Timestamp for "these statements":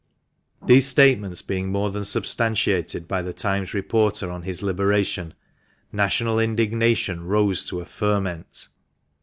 0.65-1.43